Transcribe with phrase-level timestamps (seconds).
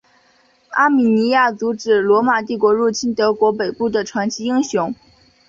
[0.69, 4.95] 阿米尼亚阻止罗马帝国入侵德国北部的传奇英雄。